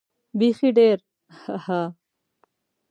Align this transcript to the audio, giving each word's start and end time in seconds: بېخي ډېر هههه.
بېخي 0.39 0.69
ډېر 0.77 0.97
هههه. 1.65 1.81